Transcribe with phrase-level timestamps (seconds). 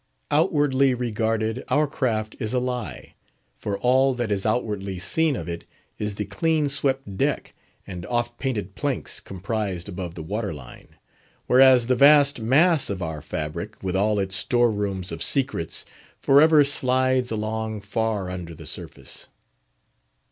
[0.31, 3.13] Outwardly regarded, our craft is a lie;
[3.59, 5.63] for all that is outwardly seen of it
[5.99, 7.53] is the clean swept deck,
[7.85, 10.87] and oft painted planks comprised above the waterline;
[11.45, 15.85] whereas, the vast mass of our fabric, with all its storerooms of secrets,
[16.19, 19.27] for ever slides along far under the surface.